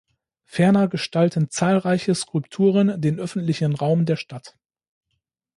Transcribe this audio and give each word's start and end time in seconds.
Ferner 0.45 0.87
gestalten 0.87 1.51
zahlreiche 1.51 2.15
Skulpturen 2.15 2.99
den 2.99 3.19
öffentlichen 3.19 3.75
Raum 3.75 4.07
der 4.07 4.15
Stadt. 4.15 4.57